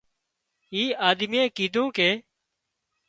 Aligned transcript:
اي 0.73 0.81
آۮميئي 1.07 1.47
ڪيڌون 1.57 1.87
ڪي 1.97 2.09